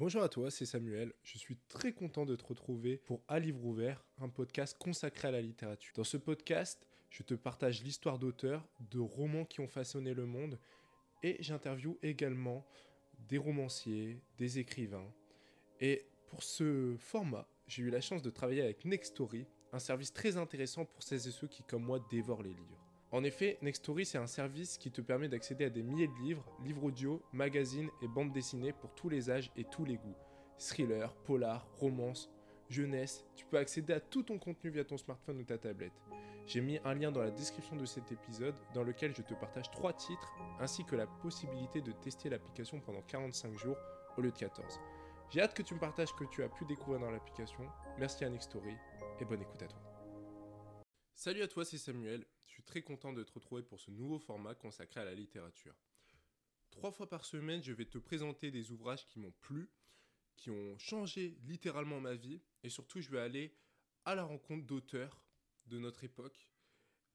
[0.00, 1.12] Bonjour à toi, c'est Samuel.
[1.22, 5.30] Je suis très content de te retrouver pour À Livre Ouvert, un podcast consacré à
[5.30, 5.92] la littérature.
[5.94, 10.58] Dans ce podcast, je te partage l'histoire d'auteurs, de romans qui ont façonné le monde,
[11.22, 12.64] et j'interviewe également
[13.28, 15.12] des romanciers, des écrivains.
[15.82, 20.38] Et pour ce format, j'ai eu la chance de travailler avec Nextory, un service très
[20.38, 22.89] intéressant pour celles et ceux qui, comme moi, dévorent les livres.
[23.12, 26.44] En effet, Nextory, c'est un service qui te permet d'accéder à des milliers de livres,
[26.62, 30.14] livres audio, magazines et bandes dessinées pour tous les âges et tous les goûts.
[30.58, 32.30] Thriller, polar, romance,
[32.68, 35.92] jeunesse, tu peux accéder à tout ton contenu via ton smartphone ou ta tablette.
[36.46, 39.70] J'ai mis un lien dans la description de cet épisode dans lequel je te partage
[39.72, 43.76] 3 titres ainsi que la possibilité de tester l'application pendant 45 jours
[44.16, 44.78] au lieu de 14.
[45.30, 47.64] J'ai hâte que tu me partages ce que tu as pu découvrir dans l'application.
[47.98, 48.76] Merci à Nextory
[49.20, 49.80] et bonne écoute à toi.
[51.16, 52.24] Salut à toi, c'est Samuel.
[52.70, 55.74] Très content de te retrouver pour ce nouveau format consacré à la littérature.
[56.70, 59.72] Trois fois par semaine, je vais te présenter des ouvrages qui m'ont plu,
[60.36, 63.56] qui ont changé littéralement ma vie, et surtout, je vais aller
[64.04, 65.20] à la rencontre d'auteurs
[65.66, 66.48] de notre époque,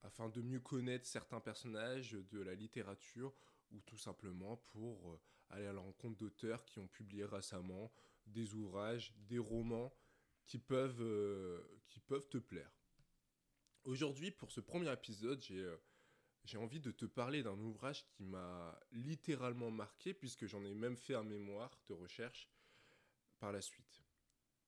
[0.00, 3.34] afin de mieux connaître certains personnages de la littérature,
[3.72, 7.92] ou tout simplement pour euh, aller à la rencontre d'auteurs qui ont publié récemment
[8.24, 9.94] des ouvrages, des romans
[10.46, 12.72] qui peuvent, euh, qui peuvent te plaire.
[13.84, 15.76] Aujourd'hui, pour ce premier épisode, euh,
[16.44, 20.96] j'ai envie de te parler d'un ouvrage qui m'a littéralement marqué, puisque j'en ai même
[20.96, 22.48] fait un mémoire de recherche
[23.40, 24.04] par la suite.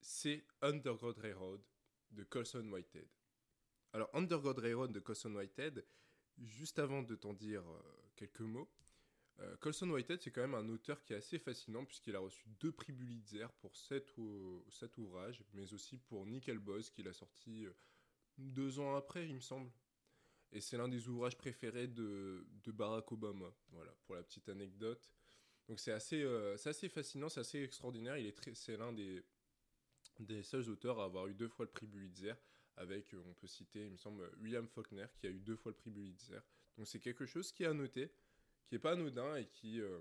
[0.01, 1.62] C'est Underground Railroad
[2.11, 3.09] de Colson Whitehead.
[3.92, 5.87] Alors, Underground Railroad de Colson Whitehead,
[6.39, 7.83] juste avant de t'en dire euh,
[8.17, 8.69] quelques mots,
[9.39, 12.48] euh, Colson Whitehead, c'est quand même un auteur qui est assez fascinant puisqu'il a reçu
[12.59, 14.12] deux prix Pulitzer pour cet,
[14.70, 17.69] cet, ouvrage, mais aussi pour Nickel Boss qu'il a sorti
[18.39, 19.71] deux ans après, il me semble.
[20.53, 23.53] Et c'est l'un des ouvrages préférés de, Barack Obama.
[23.71, 25.11] Voilà, pour la petite anecdote.
[25.69, 28.17] Donc c'est assez, euh, assez fascinant, c'est assez extraordinaire.
[28.19, 29.25] Il est c'est l'un des,
[30.21, 32.35] des seuls auteurs à avoir eu deux fois le prix Pulitzer.
[32.77, 35.70] Avec, euh, on peut citer, il me semble, William Faulkner qui a eu deux fois
[35.70, 36.41] le prix Pulitzer.
[36.77, 38.13] Donc c'est quelque chose qui est à noter,
[38.67, 40.01] qui n'est pas anodin et qui, euh,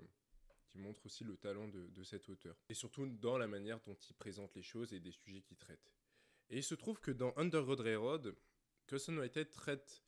[0.66, 2.56] qui montre aussi le talent de, de cet auteur.
[2.68, 5.92] Et surtout dans la manière dont il présente les choses et des sujets qu'il traite.
[6.50, 8.34] Et il se trouve que dans Underground Railroad,
[8.88, 10.04] Cousin Whitehead traite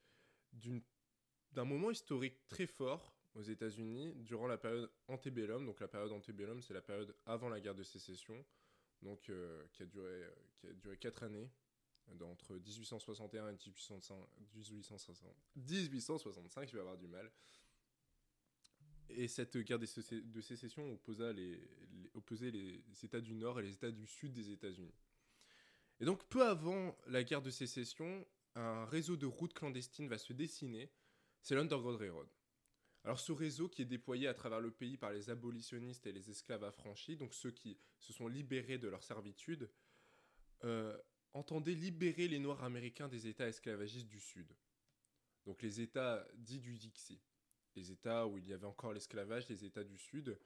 [0.53, 5.67] d'un moment historique très fort aux États-Unis durant la période antebellum.
[5.67, 8.45] Donc la période antebellum, c'est la période avant la guerre de sécession,
[9.03, 10.25] donc euh, qui a duré
[10.59, 11.51] qui a duré quatre années,
[12.23, 15.27] entre 1861 et 1865,
[15.57, 17.31] 1865, je vais avoir du mal.
[19.09, 21.61] Et cette guerre de sécession opposa les,
[22.15, 24.93] opposait les États du Nord et les États du Sud des États-Unis.
[26.01, 30.33] Et donc peu avant la guerre de sécession, un réseau de routes clandestines va se
[30.33, 30.91] dessiner,
[31.43, 32.29] c'est l'Underground Railroad.
[33.05, 36.29] Alors ce réseau qui est déployé à travers le pays par les abolitionnistes et les
[36.29, 39.71] esclaves affranchis, donc ceux qui se sont libérés de leur servitude,
[40.65, 40.97] euh,
[41.33, 44.53] entendait libérer les Noirs américains des États esclavagistes du Sud.
[45.45, 47.23] Donc les États dits du Dixie,
[47.77, 50.37] les États où il y avait encore l'esclavage, les États du Sud.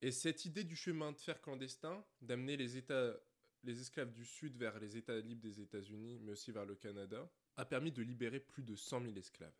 [0.00, 3.16] Et cette idée du chemin de fer clandestin, d'amener les États
[3.64, 7.30] les esclaves du Sud vers les États libres des États-Unis, mais aussi vers le Canada,
[7.56, 9.52] a permis de libérer plus de 100 000 esclaves.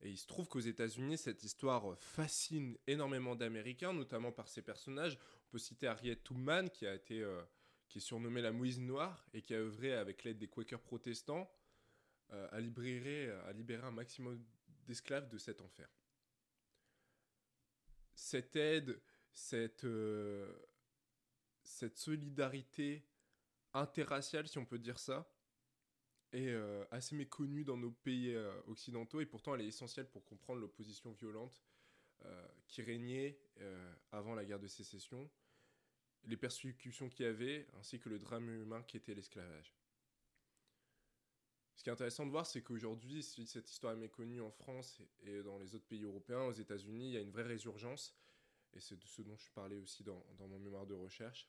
[0.00, 5.16] Et il se trouve qu'aux États-Unis, cette histoire fascine énormément d'Américains, notamment par ses personnages.
[5.46, 7.42] On peut citer Harriet Tubman, qui a été, euh,
[7.94, 11.48] est surnommée la Moïse Noire et qui a œuvré avec l'aide des Quakers protestants
[12.32, 14.42] euh, à, libérer, à libérer un maximum
[14.86, 15.88] d'esclaves de cet enfer.
[18.14, 19.00] Cette aide,
[19.32, 20.52] cette, euh,
[21.62, 23.04] cette solidarité
[23.74, 25.28] interraciale, si on peut dire ça,
[26.32, 30.24] est euh, assez méconnue dans nos pays euh, occidentaux et pourtant elle est essentielle pour
[30.24, 31.62] comprendre l'opposition violente
[32.24, 33.38] euh, qui régnait
[34.10, 35.30] avant la guerre de sécession,
[36.24, 39.72] les persécutions qu'il y avait, ainsi que le drame humain qui était l'esclavage.
[41.76, 45.00] Ce qui est intéressant de voir, c'est qu'aujourd'hui, si cette histoire est méconnue en France
[45.22, 48.14] et dans les autres pays européens, aux États-Unis, il y a une vraie résurgence
[48.74, 51.48] et c'est de ce dont je parlais aussi dans, mon mémoire de recherche.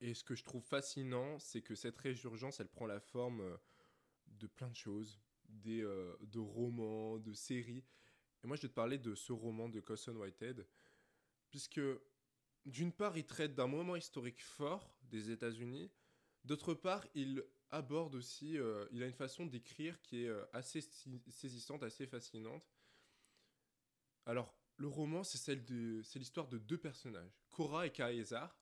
[0.00, 3.56] Et ce que je trouve fascinant, c'est que cette résurgence, elle prend la forme euh,
[4.26, 7.84] de plein de choses, des, euh, de romans, de séries.
[8.42, 10.66] Et moi, je vais te parler de ce roman de Colson Whitehead,
[11.50, 11.80] puisque
[12.64, 15.90] d'une part, il traite d'un moment historique fort des États-Unis,
[16.44, 21.82] d'autre part, il aborde aussi, euh, il a une façon d'écrire qui est assez saisissante,
[21.82, 22.66] assez fascinante.
[24.24, 25.54] Alors, le roman, c'est
[26.14, 28.58] l'histoire de deux personnages, Cora et Caesar,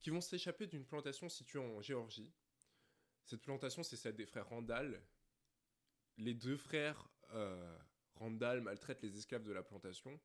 [0.00, 2.32] qui vont s'échapper d'une plantation située en Géorgie.
[3.24, 5.02] Cette plantation, c'est celle des frères Randall.
[6.16, 7.78] Les deux frères euh,
[8.14, 10.18] Randall maltraitent les esclaves de la plantation.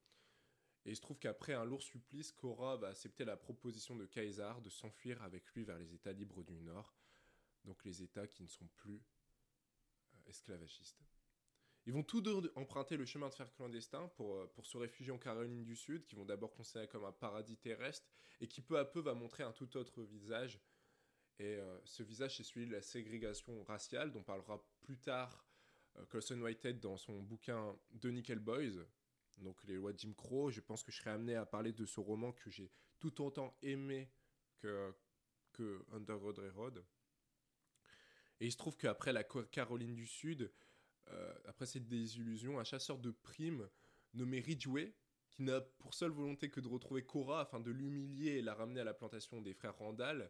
[0.86, 4.62] Et il se trouve qu'après un lourd supplice, Korra va accepter la proposition de Caesar
[4.62, 6.96] de s'enfuir avec lui vers les États libres du Nord,
[7.66, 9.02] donc les États qui ne sont plus
[10.14, 11.04] euh, esclavagistes.
[11.86, 15.12] Ils vont tous deux emprunter le chemin de fer clandestin pour, euh, pour se réfugier
[15.12, 18.08] en Caroline du Sud, qui vont d'abord considérer comme un paradis terrestre,
[18.40, 20.62] et qui peu à peu va montrer un tout autre visage.
[21.40, 25.46] Et euh, ce visage, c'est celui de la ségrégation raciale, dont parlera plus tard
[26.10, 28.84] Colson Whitehead dans son bouquin The Nickel Boys,
[29.40, 30.52] donc les lois de Jim Crow.
[30.52, 33.56] Je pense que je serai amené à parler de ce roman que j'ai tout autant
[33.62, 34.10] aimé
[34.58, 34.94] que,
[35.52, 36.86] que Underground Railroad.
[38.40, 40.52] Et il se trouve qu'après la Caroline du Sud,
[41.10, 43.68] euh, après cette désillusion, un chasseur de primes
[44.14, 44.94] nommé Ridgway,
[45.30, 48.82] qui n'a pour seule volonté que de retrouver Cora afin de l'humilier et la ramener
[48.82, 50.30] à la plantation des frères Randall,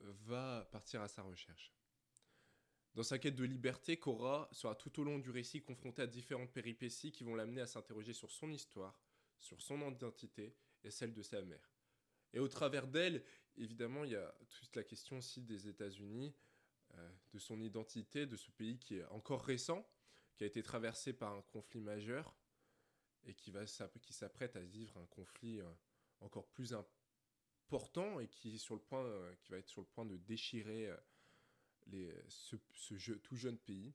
[0.00, 1.72] va partir à sa recherche.
[2.94, 6.52] Dans sa quête de liberté, Cora sera tout au long du récit confrontée à différentes
[6.52, 9.00] péripéties qui vont l'amener à s'interroger sur son histoire,
[9.38, 10.54] sur son identité
[10.84, 11.72] et celle de sa mère.
[12.32, 13.24] Et au travers d'elle,
[13.56, 16.53] évidemment, il y a toute la question aussi des États-Unis, euh,
[17.32, 19.86] de son identité, de ce pays qui est encore récent,
[20.36, 22.34] qui a été traversé par un conflit majeur
[23.24, 23.52] et qui,
[24.12, 25.70] s'apprête à vivre un conflit euh,
[26.20, 30.16] encore plus important et qui, sur le point, euh, va être sur le point de
[30.16, 30.92] déchirer
[32.28, 32.56] ce,
[33.16, 33.94] tout jeune pays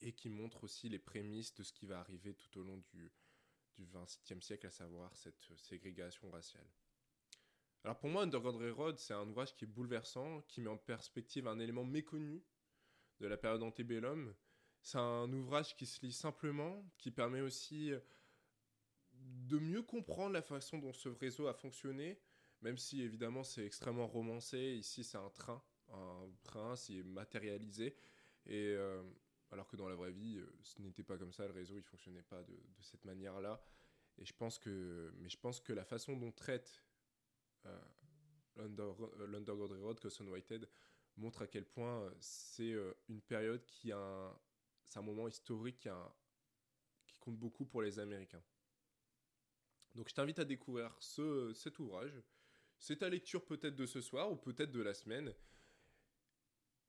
[0.00, 3.12] et qui montre aussi les prémices de ce qui va arriver tout au long du,
[3.76, 3.86] du
[4.40, 6.68] siècle, à savoir cette ségrégation raciale.
[7.84, 11.46] Alors pour moi, Underground Railroad, c'est un ouvrage qui est bouleversant, qui met en perspective
[11.46, 12.42] un élément méconnu
[13.20, 14.34] de la période antébellum.
[14.82, 17.92] C'est un ouvrage qui se lit simplement, qui permet aussi
[19.12, 22.20] de mieux comprendre la façon dont ce réseau a fonctionné,
[22.62, 24.58] même si évidemment c'est extrêmement romancé.
[24.58, 25.62] Ici, c'est un train
[25.92, 27.96] un prince est matérialisé.
[28.46, 29.02] Et euh,
[29.50, 31.46] alors que dans la vraie vie, euh, ce n'était pas comme ça.
[31.46, 33.62] Le réseau, il fonctionnait pas de, cette manière-là.
[34.18, 36.89] Et je pense que, mais je pense que la façon dont traite euh,
[38.56, 40.68] l'Underground Railroad, Cousin Whitehead,
[41.16, 42.74] montre à quel point c'est
[43.08, 44.38] une période qui a
[44.84, 46.14] c'est un moment historique qui, a
[47.06, 48.42] qui compte beaucoup pour les Américains.
[49.94, 52.20] Donc je t'invite à découvrir ce, cet ouvrage.
[52.78, 55.34] C'est ta lecture peut-être de ce soir ou peut-être de la semaine.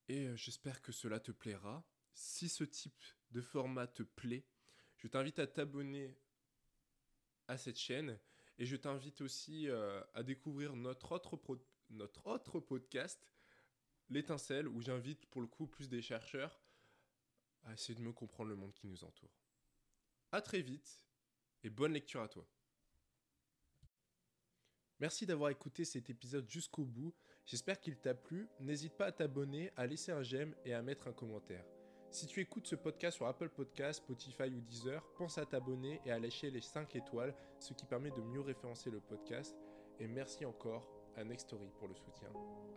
[0.07, 1.85] Et euh, j'espère que cela te plaira.
[2.13, 4.45] Si ce type de format te plaît,
[4.97, 6.17] je t'invite à t'abonner
[7.47, 8.19] à cette chaîne
[8.57, 11.37] et je t'invite aussi euh, à découvrir notre autre,
[11.89, 13.31] notre autre podcast,
[14.09, 16.59] L'étincelle, où j'invite pour le coup plus des chercheurs
[17.63, 19.31] à essayer de me comprendre le monde qui nous entoure.
[20.33, 21.05] A très vite
[21.63, 22.45] et bonne lecture à toi.
[24.99, 27.15] Merci d'avoir écouté cet épisode jusqu'au bout.
[27.45, 28.47] J'espère qu'il t'a plu.
[28.59, 31.65] N'hésite pas à t'abonner, à laisser un j'aime et à mettre un commentaire.
[32.11, 36.11] Si tu écoutes ce podcast sur Apple Podcasts, Spotify ou Deezer, pense à t'abonner et
[36.11, 39.55] à lâcher les 5 étoiles, ce qui permet de mieux référencer le podcast.
[39.97, 40.85] Et merci encore
[41.15, 42.27] à Nextory pour le soutien.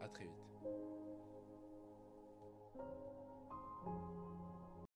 [0.00, 0.83] A très vite.